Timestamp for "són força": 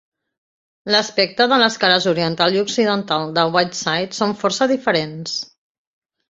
4.23-4.69